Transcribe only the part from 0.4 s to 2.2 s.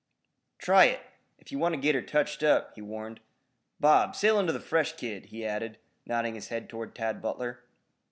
"Try it, if ye want ter git